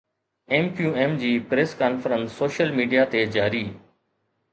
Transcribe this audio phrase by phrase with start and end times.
[0.55, 3.63] M Q M جي press conference social media تي جاري